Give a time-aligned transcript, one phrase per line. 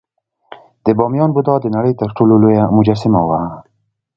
[0.85, 3.41] د بامیان بودا د نړۍ تر ټولو لویه مجسمه وه